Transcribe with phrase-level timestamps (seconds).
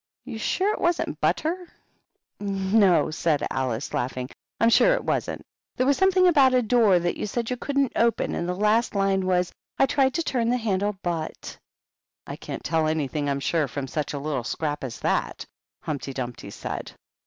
[0.23, 1.69] "You're sure it wasn't butter
[2.39, 5.43] T^ "No," said Alice, laughing; "I'm sure it wasn't.
[5.75, 7.19] There was something about a door that 94 HUMPTY DUMPTY.
[7.21, 10.57] you said you couldn't open, and the last line was, —*/ tried to turn the
[10.57, 11.55] handhy but
[12.25, 15.45] '""I can't tell anything, I'm sure, from such a little scrap as that,"
[15.83, 16.93] Humpty Dumpty said.